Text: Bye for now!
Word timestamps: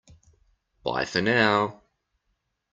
Bye 0.83 1.05
for 1.05 1.21
now! 1.21 1.83